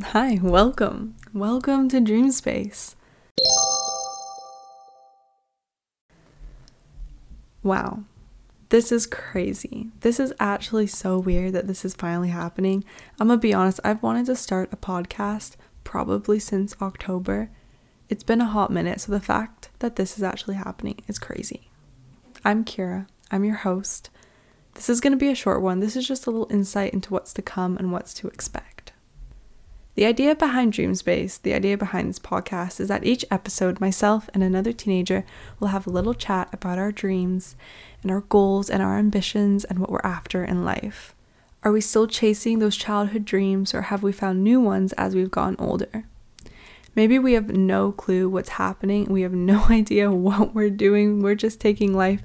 Hi, 0.00 0.38
welcome. 0.40 1.16
Welcome 1.34 1.88
to 1.88 2.00
Dream 2.00 2.30
Space. 2.30 2.94
Wow, 7.64 8.04
this 8.68 8.92
is 8.92 9.06
crazy. 9.06 9.88
This 10.00 10.20
is 10.20 10.32
actually 10.38 10.86
so 10.86 11.18
weird 11.18 11.52
that 11.54 11.66
this 11.66 11.84
is 11.84 11.94
finally 11.94 12.28
happening. 12.28 12.84
I'm 13.18 13.26
gonna 13.26 13.40
be 13.40 13.52
honest, 13.52 13.80
I've 13.82 14.00
wanted 14.00 14.26
to 14.26 14.36
start 14.36 14.72
a 14.72 14.76
podcast 14.76 15.56
probably 15.82 16.38
since 16.38 16.76
October. 16.80 17.50
It's 18.08 18.22
been 18.22 18.40
a 18.40 18.46
hot 18.46 18.70
minute, 18.70 19.00
so 19.00 19.10
the 19.10 19.18
fact 19.18 19.70
that 19.80 19.96
this 19.96 20.16
is 20.16 20.22
actually 20.22 20.54
happening 20.54 21.00
is 21.08 21.18
crazy. 21.18 21.72
I'm 22.44 22.64
Kira, 22.64 23.08
I'm 23.32 23.44
your 23.44 23.56
host. 23.56 24.10
This 24.74 24.88
is 24.88 25.00
gonna 25.00 25.16
be 25.16 25.28
a 25.28 25.34
short 25.34 25.60
one. 25.60 25.80
This 25.80 25.96
is 25.96 26.06
just 26.06 26.28
a 26.28 26.30
little 26.30 26.46
insight 26.52 26.94
into 26.94 27.12
what's 27.12 27.32
to 27.32 27.42
come 27.42 27.76
and 27.76 27.90
what's 27.90 28.14
to 28.14 28.28
expect. 28.28 28.77
The 29.98 30.06
idea 30.06 30.36
behind 30.36 30.74
Dream 30.74 30.94
Space, 30.94 31.38
the 31.38 31.54
idea 31.54 31.76
behind 31.76 32.08
this 32.08 32.20
podcast, 32.20 32.78
is 32.78 32.86
that 32.86 33.04
each 33.04 33.24
episode, 33.32 33.80
myself 33.80 34.30
and 34.32 34.44
another 34.44 34.72
teenager 34.72 35.24
will 35.58 35.74
have 35.74 35.88
a 35.88 35.90
little 35.90 36.14
chat 36.14 36.48
about 36.52 36.78
our 36.78 36.92
dreams 36.92 37.56
and 38.02 38.12
our 38.12 38.20
goals 38.20 38.70
and 38.70 38.80
our 38.80 38.96
ambitions 38.96 39.64
and 39.64 39.80
what 39.80 39.90
we're 39.90 39.98
after 40.04 40.44
in 40.44 40.64
life. 40.64 41.16
Are 41.64 41.72
we 41.72 41.80
still 41.80 42.06
chasing 42.06 42.60
those 42.60 42.76
childhood 42.76 43.24
dreams 43.24 43.74
or 43.74 43.82
have 43.82 44.04
we 44.04 44.12
found 44.12 44.44
new 44.44 44.60
ones 44.60 44.92
as 44.92 45.16
we've 45.16 45.32
gotten 45.32 45.56
older? 45.58 46.04
Maybe 46.94 47.18
we 47.18 47.32
have 47.32 47.48
no 47.48 47.90
clue 47.90 48.28
what's 48.28 48.50
happening. 48.50 49.06
We 49.06 49.22
have 49.22 49.34
no 49.34 49.64
idea 49.68 50.12
what 50.12 50.54
we're 50.54 50.70
doing. 50.70 51.22
We're 51.22 51.34
just 51.34 51.60
taking 51.60 51.92
life 51.92 52.22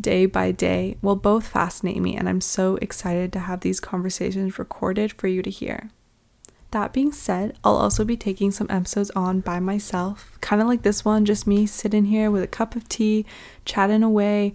day 0.00 0.26
by 0.26 0.50
day. 0.50 0.96
Well, 1.00 1.14
both 1.14 1.46
fascinate 1.46 2.02
me, 2.02 2.16
and 2.16 2.28
I'm 2.28 2.40
so 2.40 2.74
excited 2.82 3.32
to 3.34 3.38
have 3.38 3.60
these 3.60 3.78
conversations 3.78 4.58
recorded 4.58 5.12
for 5.12 5.28
you 5.28 5.42
to 5.42 5.50
hear. 5.50 5.90
That 6.74 6.92
being 6.92 7.12
said, 7.12 7.56
I'll 7.62 7.76
also 7.76 8.04
be 8.04 8.16
taking 8.16 8.50
some 8.50 8.66
episodes 8.68 9.12
on 9.12 9.38
by 9.38 9.60
myself, 9.60 10.36
kind 10.40 10.60
of 10.60 10.66
like 10.66 10.82
this 10.82 11.04
one, 11.04 11.24
just 11.24 11.46
me 11.46 11.66
sitting 11.66 12.06
here 12.06 12.32
with 12.32 12.42
a 12.42 12.48
cup 12.48 12.74
of 12.74 12.88
tea, 12.88 13.24
chatting 13.64 14.02
away, 14.02 14.54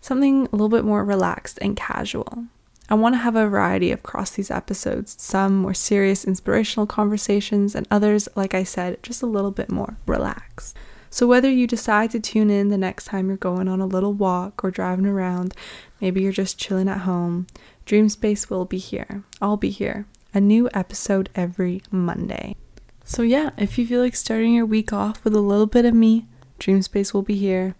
something 0.00 0.46
a 0.46 0.50
little 0.52 0.68
bit 0.68 0.84
more 0.84 1.04
relaxed 1.04 1.58
and 1.60 1.76
casual. 1.76 2.44
I 2.88 2.94
want 2.94 3.16
to 3.16 3.18
have 3.18 3.34
a 3.34 3.48
variety 3.48 3.90
across 3.90 4.30
these 4.30 4.52
episodes, 4.52 5.16
some 5.20 5.56
more 5.56 5.74
serious, 5.74 6.24
inspirational 6.24 6.86
conversations, 6.86 7.74
and 7.74 7.88
others, 7.90 8.28
like 8.36 8.54
I 8.54 8.62
said, 8.62 9.02
just 9.02 9.24
a 9.24 9.26
little 9.26 9.50
bit 9.50 9.68
more 9.68 9.96
relaxed. 10.06 10.76
So, 11.10 11.26
whether 11.26 11.50
you 11.50 11.66
decide 11.66 12.12
to 12.12 12.20
tune 12.20 12.50
in 12.50 12.68
the 12.68 12.78
next 12.78 13.06
time 13.06 13.26
you're 13.26 13.36
going 13.36 13.66
on 13.66 13.80
a 13.80 13.86
little 13.86 14.12
walk 14.12 14.62
or 14.62 14.70
driving 14.70 15.06
around, 15.06 15.54
maybe 16.00 16.22
you're 16.22 16.30
just 16.30 16.56
chilling 16.56 16.88
at 16.88 16.98
home, 16.98 17.48
Dream 17.84 18.08
Space 18.08 18.48
will 18.48 18.64
be 18.64 18.78
here. 18.78 19.24
I'll 19.42 19.56
be 19.56 19.70
here 19.70 20.06
a 20.34 20.40
new 20.40 20.68
episode 20.74 21.30
every 21.34 21.82
Monday. 21.90 22.56
So, 23.04 23.22
yeah, 23.22 23.50
if 23.56 23.78
you 23.78 23.86
feel 23.86 24.02
like 24.02 24.14
starting 24.14 24.54
your 24.54 24.66
week 24.66 24.92
off 24.92 25.24
with 25.24 25.34
a 25.34 25.40
little 25.40 25.66
bit 25.66 25.84
of 25.84 25.94
me, 25.94 26.26
Dream 26.58 26.82
Space 26.82 27.14
will 27.14 27.22
be 27.22 27.36
here. 27.36 27.74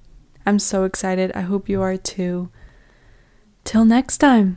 I'm 0.47 0.59
so 0.59 0.85
excited. 0.85 1.33
I 1.35 1.43
hope 1.43 1.69
you 1.69 1.83
are 1.83 1.97
too. 1.97 2.51
Till 3.65 3.85
next 3.85 4.19
time, 4.19 4.57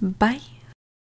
bye. 0.00 0.40